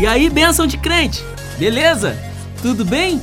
E 0.00 0.06
aí, 0.06 0.30
bênção 0.30 0.66
de 0.66 0.78
crente, 0.78 1.22
beleza? 1.58 2.16
Tudo 2.62 2.86
bem? 2.86 3.20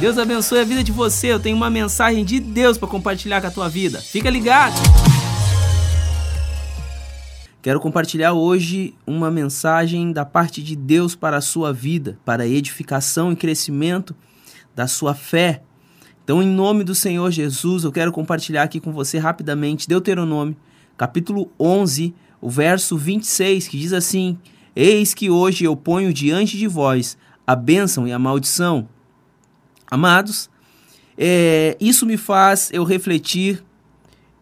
Deus 0.00 0.18
abençoe 0.18 0.58
a 0.58 0.64
vida 0.64 0.82
de 0.82 0.90
você. 0.90 1.28
Eu 1.28 1.38
tenho 1.38 1.56
uma 1.56 1.70
mensagem 1.70 2.24
de 2.24 2.40
Deus 2.40 2.76
para 2.76 2.88
compartilhar 2.88 3.40
com 3.40 3.46
a 3.46 3.50
tua 3.52 3.68
vida. 3.68 4.00
Fica 4.00 4.28
ligado. 4.28 4.74
Quero 7.62 7.78
compartilhar 7.78 8.32
hoje 8.32 8.96
uma 9.06 9.30
mensagem 9.30 10.10
da 10.10 10.24
parte 10.24 10.60
de 10.60 10.74
Deus 10.74 11.14
para 11.14 11.36
a 11.36 11.40
sua 11.40 11.72
vida, 11.72 12.18
para 12.24 12.42
a 12.42 12.48
edificação 12.48 13.30
e 13.30 13.36
crescimento 13.36 14.12
da 14.74 14.88
sua 14.88 15.14
fé. 15.14 15.62
Então, 16.24 16.42
em 16.42 16.48
nome 16.48 16.82
do 16.82 16.96
Senhor 16.96 17.30
Jesus, 17.30 17.84
eu 17.84 17.92
quero 17.92 18.10
compartilhar 18.10 18.64
aqui 18.64 18.80
com 18.80 18.90
você 18.90 19.18
rapidamente 19.18 19.86
Deuteronômio, 19.86 20.56
capítulo 20.96 21.48
11, 21.60 22.12
o 22.40 22.50
verso 22.50 22.98
26, 22.98 23.68
que 23.68 23.78
diz 23.78 23.92
assim: 23.92 24.36
Eis 24.80 25.12
que 25.12 25.28
hoje 25.28 25.64
eu 25.64 25.74
ponho 25.74 26.12
diante 26.12 26.56
de 26.56 26.68
vós 26.68 27.18
a 27.44 27.56
bênção 27.56 28.06
e 28.06 28.12
a 28.12 28.18
maldição. 28.18 28.88
Amados, 29.90 30.48
é, 31.16 31.76
isso 31.80 32.06
me 32.06 32.16
faz 32.16 32.70
eu 32.72 32.84
refletir 32.84 33.64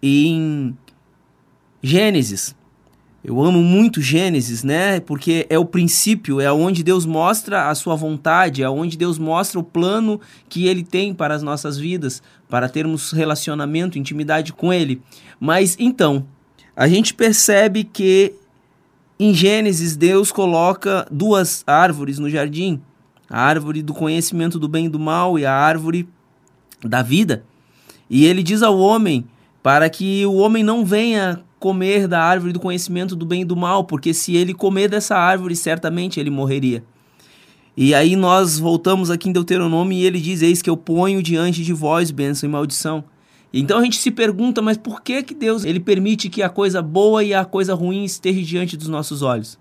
em 0.02 0.76
Gênesis. 1.82 2.54
Eu 3.24 3.42
amo 3.42 3.62
muito 3.62 4.02
Gênesis, 4.02 4.62
né? 4.62 5.00
Porque 5.00 5.46
é 5.48 5.58
o 5.58 5.64
princípio, 5.64 6.38
é 6.38 6.52
onde 6.52 6.82
Deus 6.82 7.06
mostra 7.06 7.70
a 7.70 7.74
sua 7.74 7.96
vontade, 7.96 8.62
é 8.62 8.68
onde 8.68 8.98
Deus 8.98 9.18
mostra 9.18 9.58
o 9.58 9.64
plano 9.64 10.20
que 10.50 10.66
ele 10.66 10.84
tem 10.84 11.14
para 11.14 11.34
as 11.34 11.42
nossas 11.42 11.78
vidas, 11.78 12.22
para 12.46 12.68
termos 12.68 13.10
relacionamento, 13.10 13.98
intimidade 13.98 14.52
com 14.52 14.70
ele. 14.70 15.00
Mas 15.40 15.76
então, 15.78 16.26
a 16.76 16.86
gente 16.86 17.14
percebe 17.14 17.84
que 17.84 18.34
em 19.18 19.32
Gênesis, 19.32 19.96
Deus 19.96 20.30
coloca 20.30 21.06
duas 21.10 21.62
árvores 21.66 22.18
no 22.18 22.28
jardim: 22.28 22.80
a 23.28 23.40
árvore 23.40 23.82
do 23.82 23.94
conhecimento 23.94 24.58
do 24.58 24.68
bem 24.68 24.86
e 24.86 24.88
do 24.88 24.98
mal 24.98 25.38
e 25.38 25.46
a 25.46 25.52
árvore 25.52 26.08
da 26.82 27.02
vida. 27.02 27.44
E 28.08 28.24
ele 28.26 28.42
diz 28.42 28.62
ao 28.62 28.78
homem 28.78 29.26
para 29.62 29.88
que 29.90 30.24
o 30.26 30.34
homem 30.34 30.62
não 30.62 30.84
venha 30.84 31.40
comer 31.58 32.06
da 32.06 32.22
árvore 32.22 32.52
do 32.52 32.60
conhecimento 32.60 33.16
do 33.16 33.26
bem 33.26 33.42
e 33.42 33.44
do 33.44 33.56
mal, 33.56 33.84
porque 33.84 34.14
se 34.14 34.36
ele 34.36 34.54
comer 34.54 34.88
dessa 34.88 35.16
árvore, 35.16 35.56
certamente 35.56 36.20
ele 36.20 36.30
morreria. 36.30 36.84
E 37.76 37.94
aí 37.94 38.16
nós 38.16 38.58
voltamos 38.58 39.10
aqui 39.10 39.28
em 39.28 39.32
Deuteronômio 39.32 39.98
e 39.98 40.04
ele 40.04 40.20
diz: 40.20 40.42
Eis 40.42 40.62
que 40.62 40.70
eu 40.70 40.76
ponho 40.76 41.22
diante 41.22 41.64
de 41.64 41.72
vós 41.72 42.10
bênção 42.10 42.48
e 42.48 42.52
maldição. 42.52 43.04
Então 43.58 43.78
a 43.78 43.82
gente 43.82 43.96
se 43.96 44.10
pergunta, 44.10 44.60
mas 44.60 44.76
por 44.76 45.00
que 45.00 45.22
que 45.22 45.34
Deus 45.34 45.64
ele 45.64 45.80
permite 45.80 46.28
que 46.28 46.42
a 46.42 46.48
coisa 46.48 46.82
boa 46.82 47.24
e 47.24 47.32
a 47.32 47.42
coisa 47.42 47.74
ruim 47.74 48.04
esteja 48.04 48.42
diante 48.42 48.76
dos 48.76 48.86
nossos 48.86 49.22
olhos? 49.22 49.58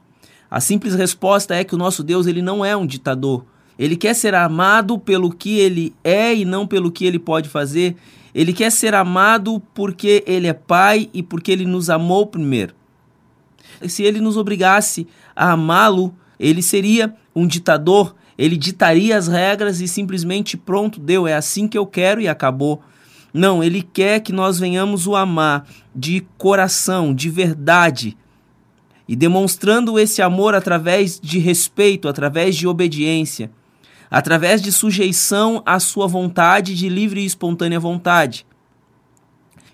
A 0.52 0.60
simples 0.60 0.94
resposta 0.96 1.56
é 1.56 1.64
que 1.64 1.74
o 1.74 1.78
nosso 1.78 2.04
Deus 2.04 2.28
ele 2.28 2.42
não 2.42 2.64
é 2.64 2.76
um 2.76 2.86
ditador. 2.86 3.46
Ele 3.80 3.96
quer 3.96 4.14
ser 4.14 4.36
amado 4.36 5.00
pelo 5.00 5.32
que 5.32 5.60
ele 5.60 5.96
é 6.04 6.36
e 6.36 6.44
não 6.44 6.68
pelo 6.68 6.92
que 6.92 7.06
ele 7.06 7.18
pode 7.18 7.48
fazer. 7.48 7.96
Ele 8.34 8.52
quer 8.52 8.70
ser 8.70 8.94
amado 8.94 9.62
porque 9.74 10.22
ele 10.28 10.48
é 10.48 10.54
pai 10.54 11.10
e 11.14 11.24
porque 11.24 11.50
ele 11.50 11.66
nos 11.66 11.90
amou 11.90 12.28
primeiro. 12.28 12.76
Se 13.88 14.04
ele 14.04 14.20
nos 14.20 14.36
obrigasse 14.36 15.08
a 15.34 15.54
amá-lo, 15.54 16.14
ele 16.38 16.62
seria 16.62 17.16
um 17.34 17.48
ditador, 17.48 18.14
ele 18.38 18.58
ditaria 18.58 19.18
as 19.18 19.30
regras 19.30 19.80
e 19.80 19.88
simplesmente 19.88 20.58
pronto, 20.58 21.00
deu, 21.00 21.26
é 21.26 21.34
assim 21.34 21.66
que 21.66 21.78
eu 21.78 21.86
quero 21.86 22.20
e 22.20 22.28
acabou. 22.28 22.84
Não, 23.38 23.62
ele 23.62 23.82
quer 23.82 24.22
que 24.22 24.32
nós 24.32 24.58
venhamos 24.58 25.08
o 25.08 25.14
amar 25.14 25.68
de 25.94 26.26
coração, 26.38 27.14
de 27.14 27.30
verdade. 27.30 28.18
E 29.10 29.14
demonstrando 29.14 30.00
esse 30.00 30.22
amor 30.22 30.56
através 30.56 31.20
de 31.20 31.38
respeito, 31.38 32.08
através 32.08 32.56
de 32.56 32.66
obediência, 32.66 33.52
através 34.10 34.62
de 34.62 34.72
sujeição 34.72 35.62
à 35.66 35.82
sua 35.82 36.08
vontade 36.08 36.74
de 36.74 36.88
livre 36.88 37.20
e 37.20 37.26
espontânea 37.26 37.78
vontade. 37.78 38.48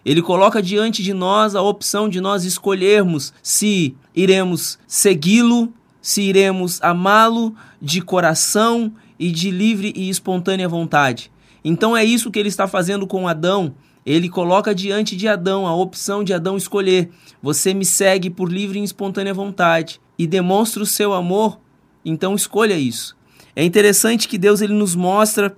Ele 0.03 0.23
coloca 0.23 0.59
diante 0.59 1.03
de 1.03 1.13
nós 1.13 1.53
a 1.53 1.61
opção 1.61 2.09
de 2.09 2.19
nós 2.19 2.45
escolhermos 2.45 3.31
se 3.43 3.95
iremos 4.15 4.79
segui-lo, 4.87 5.71
se 6.01 6.23
iremos 6.23 6.81
amá-lo 6.81 7.55
de 7.79 8.01
coração 8.01 8.91
e 9.19 9.29
de 9.31 9.51
livre 9.51 9.93
e 9.95 10.09
espontânea 10.09 10.67
vontade. 10.67 11.31
Então 11.63 11.95
é 11.95 12.03
isso 12.03 12.31
que 12.31 12.39
ele 12.39 12.49
está 12.49 12.67
fazendo 12.67 13.05
com 13.05 13.27
Adão. 13.27 13.75
Ele 14.05 14.29
coloca 14.29 14.73
diante 14.73 15.15
de 15.15 15.27
Adão 15.27 15.67
a 15.67 15.75
opção 15.75 16.23
de 16.23 16.33
Adão 16.33 16.57
escolher: 16.57 17.09
você 17.41 17.73
me 17.73 17.85
segue 17.85 18.29
por 18.29 18.51
livre 18.51 18.79
e 18.79 18.83
espontânea 18.83 19.33
vontade 19.33 20.01
e 20.17 20.25
demonstra 20.25 20.81
o 20.81 20.85
seu 20.85 21.13
amor, 21.13 21.59
então 22.03 22.35
escolha 22.35 22.75
isso. 22.75 23.15
É 23.55 23.63
interessante 23.63 24.27
que 24.27 24.37
Deus 24.37 24.61
ele 24.61 24.73
nos 24.73 24.95
mostra 24.95 25.55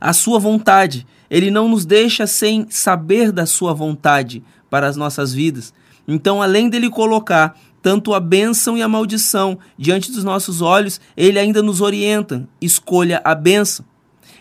a 0.00 0.12
sua 0.12 0.38
vontade. 0.38 1.06
Ele 1.28 1.50
não 1.50 1.68
nos 1.68 1.84
deixa 1.84 2.26
sem 2.26 2.66
saber 2.70 3.30
da 3.30 3.46
sua 3.46 3.72
vontade 3.72 4.42
para 4.68 4.86
as 4.86 4.96
nossas 4.96 5.32
vidas. 5.32 5.72
Então, 6.08 6.42
além 6.42 6.68
dele 6.68 6.90
colocar 6.90 7.56
tanto 7.82 8.14
a 8.14 8.20
bênção 8.20 8.76
e 8.76 8.82
a 8.82 8.88
maldição 8.88 9.58
diante 9.78 10.10
dos 10.10 10.24
nossos 10.24 10.60
olhos, 10.60 11.00
ele 11.16 11.38
ainda 11.38 11.62
nos 11.62 11.80
orienta: 11.80 12.48
escolha 12.60 13.20
a 13.24 13.34
bênção. 13.34 13.84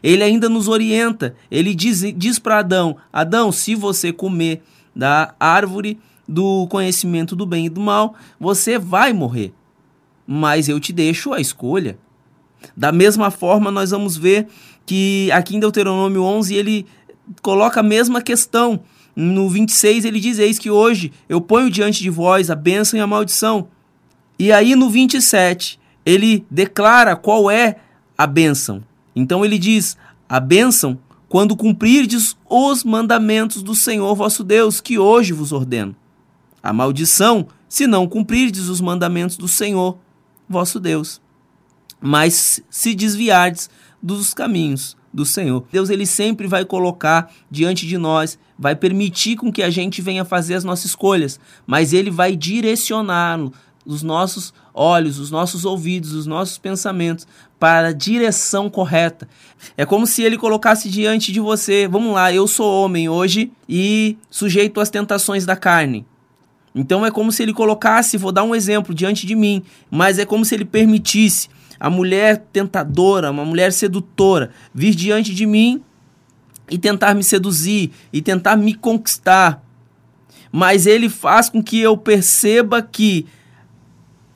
Ele 0.02 0.24
ainda 0.24 0.50
nos 0.50 0.68
orienta. 0.68 1.36
Ele 1.50 1.76
diz, 1.76 2.02
diz 2.16 2.40
para 2.40 2.60
Adão: 2.60 2.98
Adão, 3.12 3.52
se 3.52 3.76
você 3.76 4.12
comer 4.12 4.62
da 4.96 5.34
árvore 5.40 6.00
do 6.28 6.68
conhecimento 6.68 7.36
do 7.36 7.46
bem 7.46 7.66
e 7.66 7.70
do 7.70 7.82
mal, 7.82 8.16
você 8.40 8.78
vai 8.78 9.14
morrer. 9.14 9.54
Mas 10.28 10.70
eu 10.70 10.80
te 10.80 10.94
deixo 10.94 11.34
a 11.34 11.42
escolha. 11.42 11.98
Da 12.76 12.92
mesma 12.92 13.32
forma, 13.32 13.72
nós 13.72 13.92
vamos 13.92 14.16
ver 14.16 14.48
que 14.86 15.32
aqui 15.32 15.56
em 15.56 15.60
Deuteronômio 15.60 16.22
11 16.24 16.56
ele 16.56 16.86
coloca 17.42 17.80
a 17.80 17.84
mesma 17.84 18.22
questão. 18.22 18.82
No 19.16 19.50
26 19.50 20.06
ele 20.06 20.20
diz: 20.20 20.40
Eis 20.40 20.60
que 20.60 20.70
hoje 20.70 21.12
eu 21.28 21.42
ponho 21.42 21.70
diante 21.70 22.02
de 22.02 22.10
vós 22.10 22.50
a 22.50 22.56
bênção 22.56 22.98
e 22.98 23.02
a 23.02 23.08
maldição. 23.08 23.68
E 24.38 24.52
aí 24.52 24.76
no 24.76 24.90
27 24.90 25.80
ele 26.06 26.46
declara 26.50 27.16
qual 27.16 27.50
é 27.50 27.78
a 28.18 28.26
bênção. 28.26 28.84
Então 29.16 29.44
ele 29.44 29.58
diz: 29.58 29.98
a 30.28 30.40
bênção 30.40 31.00
quando 31.30 31.56
cumprirdes 31.56 32.36
os 32.50 32.84
mandamentos 32.84 33.62
do 33.62 33.76
Senhor 33.76 34.16
vosso 34.16 34.44
Deus, 34.44 34.82
que 34.82 34.98
hoje 34.98 35.32
vos 35.32 35.52
ordeno. 35.52 35.96
A 36.62 36.74
maldição, 36.74 37.48
se 37.70 37.86
não 37.86 38.08
cumprirdes 38.08 38.68
os 38.68 38.82
mandamentos 38.82 39.38
do 39.38 39.48
Senhor 39.48 39.98
vosso 40.50 40.80
Deus. 40.80 41.22
Mas 42.02 42.62
se 42.70 42.96
desviardes 42.96 43.70
dos 44.02 44.34
caminhos 44.34 44.98
do 45.14 45.26
Senhor. 45.26 45.66
Deus 45.72 45.90
ele 45.90 46.06
sempre 46.06 46.48
vai 46.48 46.66
colocar 46.66 47.32
diante 47.50 47.86
de 47.88 47.98
nós, 47.98 48.38
vai 48.58 48.76
permitir 48.76 49.36
com 49.36 49.52
que 49.52 49.64
a 49.64 49.70
gente 49.70 50.02
venha 50.02 50.26
fazer 50.26 50.56
as 50.56 50.64
nossas 50.64 50.86
escolhas, 50.86 51.40
mas 51.66 51.94
ele 51.94 52.10
vai 52.10 52.36
direcionar 52.36 53.40
os 53.90 54.04
nossos 54.04 54.54
olhos, 54.74 55.18
os 55.18 55.32
nossos 55.32 55.66
ouvidos, 55.66 56.14
os 56.14 56.28
nossos 56.28 56.58
pensamentos 56.58 57.28
para 57.60 57.88
a 57.88 57.94
direção 57.94 58.70
correta. 58.70 59.28
É 59.76 59.86
como 59.86 60.06
se 60.06 60.22
ele 60.22 60.38
colocasse 60.38 60.90
diante 60.90 61.32
de 61.32 61.40
você: 61.40 61.88
vamos 61.88 62.14
lá, 62.14 62.32
eu 62.32 62.48
sou 62.48 62.84
homem 62.84 63.10
hoje 63.10 63.52
e 63.68 64.16
sujeito 64.30 64.80
às 64.80 64.90
tentações 64.90 65.46
da 65.46 65.56
carne. 65.56 66.06
Então 66.74 67.04
é 67.04 67.10
como 67.10 67.32
se 67.32 67.42
ele 67.42 67.54
colocasse, 67.54 68.16
vou 68.16 68.32
dar 68.32 68.44
um 68.44 68.54
exemplo 68.54 68.94
diante 68.94 69.26
de 69.26 69.36
mim, 69.36 69.64
mas 69.90 70.20
é 70.20 70.26
como 70.26 70.46
se 70.46 70.54
ele 70.54 70.66
permitisse 70.66 71.50
a 71.80 71.90
mulher 71.90 72.46
tentadora, 72.54 73.32
uma 73.32 73.44
mulher 73.44 73.74
sedutora, 73.74 74.52
vir 74.74 74.94
diante 74.94 75.34
de 75.34 75.46
mim 75.46 75.82
e 76.70 76.78
tentar 76.78 77.16
me 77.16 77.24
seduzir 77.24 77.92
e 78.14 78.22
tentar 78.22 78.56
me 78.56 78.76
conquistar. 78.76 79.64
Mas 80.52 80.86
ele 80.86 81.10
faz 81.10 81.50
com 81.50 81.64
que 81.64 81.80
eu 81.80 81.98
perceba 81.98 82.82
que 82.82 83.26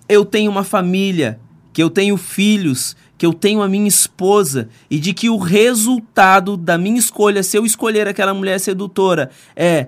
eu 0.07 0.25
tenho 0.25 0.51
uma 0.51 0.63
família, 0.63 1.39
que 1.71 1.81
eu 1.81 1.89
tenho 1.89 2.17
filhos, 2.17 2.95
que 3.17 3.25
eu 3.25 3.33
tenho 3.33 3.61
a 3.61 3.69
minha 3.69 3.87
esposa 3.87 4.69
e 4.89 4.99
de 4.99 5.13
que 5.13 5.29
o 5.29 5.37
resultado 5.37 6.57
da 6.57 6.77
minha 6.77 6.99
escolha, 6.99 7.41
se 7.41 7.57
eu 7.57 7.65
escolher 7.65 8.07
aquela 8.07 8.33
mulher 8.33 8.59
sedutora, 8.59 9.29
é 9.55 9.87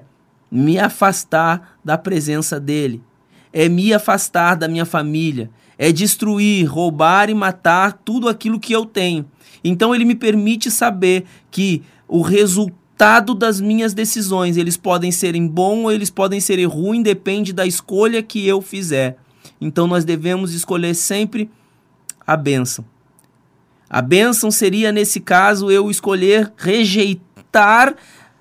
me 0.50 0.80
afastar 0.80 1.78
da 1.84 1.98
presença 1.98 2.60
dele, 2.60 3.02
é 3.52 3.68
me 3.68 3.94
afastar 3.94 4.56
da 4.56 4.68
minha 4.68 4.86
família, 4.86 5.50
é 5.78 5.92
destruir, 5.92 6.66
roubar 6.66 7.30
e 7.30 7.34
matar 7.34 7.94
tudo 7.94 8.30
aquilo 8.30 8.60
que 8.60 8.74
eu 8.74 8.86
tenho. 8.86 9.26
Então 9.64 9.94
ele 9.94 10.06
me 10.06 10.16
permite 10.16 10.72
saber 10.72 11.26
que 11.52 11.84
o 12.08 12.22
resultado 12.22 13.36
das 13.36 13.60
minhas 13.60 13.94
decisões, 13.94 14.56
eles 14.56 14.78
podem 14.78 15.12
serem 15.12 15.46
bom 15.48 15.84
ou 15.84 15.92
eles 15.92 16.10
podem 16.10 16.40
ser 16.40 16.64
ruim, 16.66 17.02
depende 17.02 17.52
da 17.52 17.66
escolha 17.66 18.24
que 18.24 18.48
eu 18.48 18.62
fizer. 18.62 19.18
Então 19.66 19.88
nós 19.88 20.06
devemos 20.06 20.54
escolher 20.54 20.94
sempre 20.94 21.50
a 22.26 22.38
bênção. 22.38 22.86
A 23.90 24.00
bênção 24.00 24.52
seria, 24.52 24.92
nesse 24.92 25.20
caso, 25.20 25.72
eu 25.72 25.90
escolher 25.90 26.54
rejeitar 26.56 27.96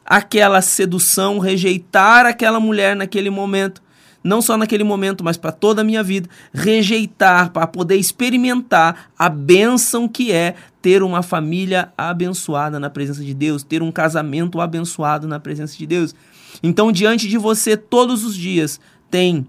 aquela 0.05 0.61
sedução, 0.61 1.39
rejeitar 1.39 2.27
aquela 2.27 2.61
mulher 2.61 2.95
naquele 2.95 3.31
momento. 3.31 3.83
não 4.25 4.41
só 4.41 4.57
naquele 4.57 4.83
momento, 4.83 5.23
mas 5.23 5.37
para 5.37 5.53
toda 5.53 5.83
a 5.83 5.85
minha 5.85 6.03
vida, 6.03 6.31
rejeitar, 6.53 7.51
para 7.51 7.67
poder 7.67 7.97
experimentar 7.97 9.11
a 9.19 9.29
bênção 9.29 10.09
que 10.09 10.33
é 10.33 10.55
ter 10.81 11.03
uma 11.03 11.23
família 11.23 11.93
abençoada 11.97 12.81
na 12.81 12.89
presença 12.89 13.23
de 13.23 13.35
Deus, 13.35 13.63
ter 13.63 13.83
um 13.83 13.93
casamento 13.93 14.63
abençoado 14.63 15.29
na 15.29 15.39
presença 15.39 15.77
de 15.77 15.87
Deus. 15.87 16.15
Então, 16.63 16.91
diante 16.91 17.29
de 17.29 17.37
você, 17.37 17.77
todos 17.77 18.25
os 18.25 18.35
dias, 18.35 18.81
tem 19.11 19.47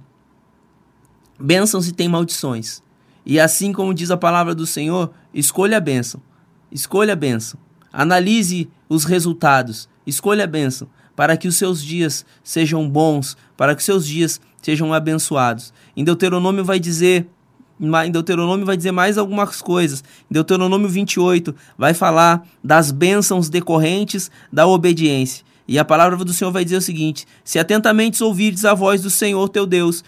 bênçãos 1.39 1.87
e 1.87 1.91
tem 1.91 2.07
maldições. 2.07 2.81
E 3.25 3.39
assim 3.39 3.73
como 3.73 3.93
diz 3.93 4.11
a 4.11 4.17
palavra 4.17 4.53
do 4.53 4.65
Senhor, 4.65 5.11
escolha 5.33 5.77
a 5.77 5.81
bênção. 5.81 6.21
Escolha 6.71 7.13
a 7.13 7.15
bênção. 7.15 7.59
Analise 7.91 8.69
os 8.87 9.03
resultados. 9.03 9.89
Escolha 10.05 10.43
a 10.43 10.47
bênção 10.47 10.87
para 11.15 11.37
que 11.37 11.47
os 11.47 11.55
seus 11.55 11.81
dias 11.81 12.25
sejam 12.43 12.87
bons, 12.89 13.37
para 13.55 13.73
que 13.73 13.79
os 13.79 13.85
seus 13.85 14.05
dias 14.05 14.41
sejam 14.61 14.93
abençoados. 14.93 15.73
Em 15.95 16.03
Deuteronômio 16.03 16.63
vai 16.63 16.79
dizer 16.79 17.27
em 17.77 18.09
Deuteronômio 18.11 18.65
vai 18.65 18.77
dizer 18.77 18.93
mais 18.93 19.17
algumas 19.17 19.61
coisas. 19.61 20.01
Em 20.31 20.33
Deuteronômio 20.33 20.87
28 20.87 21.53
vai 21.77 21.93
falar 21.93 22.47
das 22.63 22.89
bênçãos 22.89 23.49
decorrentes 23.49 24.31
da 24.51 24.65
obediência. 24.65 25.43
E 25.67 25.77
a 25.77 25.83
palavra 25.83 26.15
do 26.23 26.31
Senhor 26.31 26.51
vai 26.51 26.63
dizer 26.63 26.77
o 26.77 26.81
seguinte: 26.81 27.25
Se 27.43 27.59
atentamente 27.59 28.23
ouvires 28.23 28.63
a 28.63 28.73
voz 28.73 29.01
do 29.01 29.09
Senhor 29.09 29.49
teu 29.49 29.65
Deus, 29.65 30.05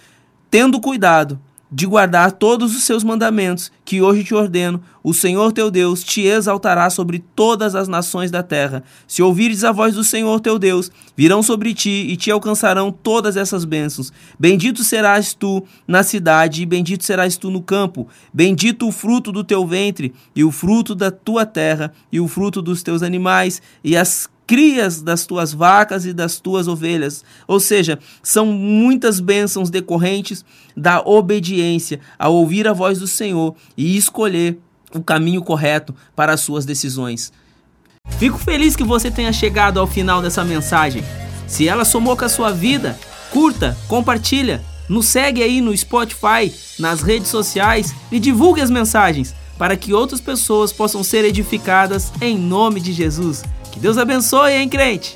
tendo 0.50 0.80
cuidado 0.80 1.40
de 1.70 1.86
guardar 1.86 2.32
todos 2.32 2.76
os 2.76 2.84
seus 2.84 3.04
mandamentos, 3.04 3.72
que 3.84 4.02
hoje 4.02 4.24
te 4.24 4.34
ordeno, 4.34 4.82
o 5.04 5.14
Senhor 5.14 5.52
teu 5.52 5.70
Deus 5.70 6.04
te 6.04 6.22
exaltará 6.22 6.90
sobre 6.90 7.20
todas 7.36 7.76
as 7.76 7.88
nações 7.88 8.32
da 8.32 8.42
terra. 8.42 8.84
Se 9.06 9.22
ouvires 9.22 9.64
a 9.64 9.72
voz 9.72 9.96
do 9.96 10.04
Senhor 10.04 10.40
teu 10.40 10.58
Deus, 10.58 10.90
virão 11.16 11.44
sobre 11.44 11.74
ti 11.74 12.08
e 12.10 12.16
te 12.16 12.32
alcançarão 12.32 12.92
todas 12.92 13.36
essas 13.36 13.66
bênçãos. 13.66 14.12
Bendito 14.40 14.84
serás 14.84 15.34
tu 15.34 15.64
na 15.88 16.04
cidade, 16.04 16.62
e 16.62 16.66
bendito 16.66 17.04
serás 17.04 17.36
tu 17.38 17.50
no 17.50 17.62
campo. 17.62 18.08
Bendito 18.34 18.88
o 18.88 18.92
fruto 18.92 19.32
do 19.32 19.44
teu 19.44 19.66
ventre, 19.68 20.14
e 20.36 20.44
o 20.44 20.52
fruto 20.52 20.96
da 20.96 21.12
tua 21.12 21.46
terra, 21.46 21.92
e 22.12 22.20
o 22.20 22.28
fruto 22.28 22.62
dos 22.62 22.82
teus 22.82 23.04
animais, 23.04 23.62
e 23.84 23.96
as 23.98 24.30
crias 24.48 25.02
das 25.02 25.26
tuas 25.26 25.54
vacas 25.54 26.06
e 26.06 26.14
das 26.14 26.40
tuas 26.40 26.68
ovelhas. 26.68 27.24
Ou 27.46 27.60
seja, 27.60 28.00
são 28.24 28.46
muitas 28.46 29.20
bênçãos 29.20 29.70
decorrentes 29.70 30.46
da 30.76 31.02
obediência 31.02 32.00
ao 32.18 32.34
ouvir 32.34 32.68
a 32.68 32.74
voz 32.74 33.00
do 33.00 33.08
Senhor 33.08 33.54
e 33.76 33.98
escolher 33.98 34.58
o 34.96 35.04
caminho 35.04 35.44
correto 35.44 35.94
para 36.16 36.34
as 36.34 36.40
suas 36.40 36.66
decisões. 36.66 37.34
Fico 38.18 38.38
feliz 38.38 38.76
que 38.76 38.86
você 38.86 39.12
tenha 39.12 39.34
chegado 39.34 39.80
ao 39.80 39.86
final 39.86 40.22
dessa 40.22 40.46
mensagem. 40.46 41.04
Se 41.46 41.68
ela 41.68 41.84
somou 41.84 42.16
com 42.16 42.26
a 42.26 42.30
sua 42.30 42.52
vida, 42.52 42.98
curta, 43.32 43.78
compartilha, 43.88 44.64
nos 44.88 45.08
segue 45.08 45.44
aí 45.44 45.60
no 45.60 45.76
Spotify, 45.76 46.54
nas 46.80 47.02
redes 47.02 47.28
sociais 47.28 47.94
e 48.10 48.20
divulgue 48.20 48.62
as 48.62 48.70
mensagens 48.70 49.36
para 49.58 49.76
que 49.76 49.94
outras 49.94 50.22
pessoas 50.22 50.72
possam 50.72 51.04
ser 51.04 51.26
edificadas 51.26 52.12
em 52.22 52.38
nome 52.38 52.80
de 52.80 52.94
Jesus. 52.94 53.44
Que 53.72 53.80
Deus 53.80 53.98
abençoe, 53.98 54.54
hein, 54.54 54.70
crente? 54.70 55.16